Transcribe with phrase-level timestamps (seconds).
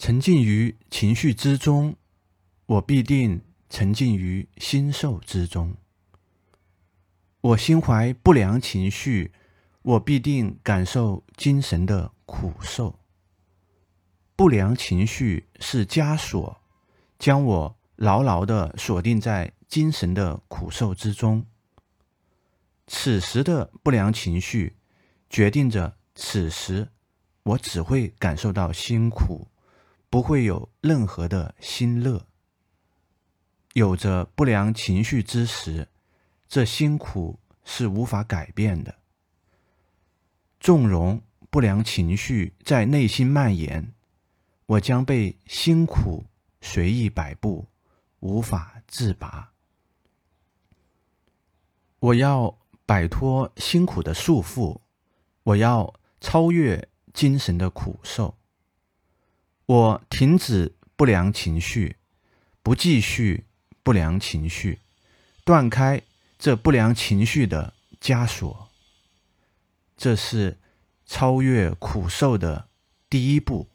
[0.00, 1.94] 沉浸于情绪之中，
[2.64, 5.76] 我必定沉浸于心受之中。
[7.42, 9.30] 我心怀不良情绪，
[9.82, 12.98] 我必定感受精神的苦受。
[14.34, 16.62] 不良情绪是枷锁，
[17.18, 21.44] 将我牢牢的锁定在精神的苦受之中。
[22.86, 24.76] 此时的不良情绪，
[25.28, 26.88] 决定着此时
[27.42, 29.46] 我只会感受到辛苦，
[30.10, 32.26] 不会有任何的心乐。
[33.74, 35.88] 有着不良情绪之时，
[36.48, 38.96] 这辛苦是无法改变的。
[40.58, 43.94] 纵容不良情绪在内心蔓延。
[44.66, 46.24] 我将被辛苦
[46.60, 47.66] 随意摆布，
[48.20, 49.52] 无法自拔。
[51.98, 52.56] 我要
[52.86, 54.80] 摆脱辛苦的束缚，
[55.42, 58.36] 我要超越精神的苦受。
[59.70, 61.94] 我停止不良情绪，
[62.60, 63.44] 不继续
[63.84, 64.80] 不良情绪，
[65.44, 66.02] 断开
[66.36, 68.68] 这不良情绪的枷锁。
[69.96, 70.58] 这是
[71.06, 72.66] 超越苦受的
[73.08, 73.68] 第一步。